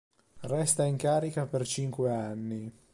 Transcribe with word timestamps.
Resta 0.49 0.83
in 0.83 0.97
carica 0.97 1.45
per 1.45 1.63
cinque 1.67 2.09
anni. 2.11 2.73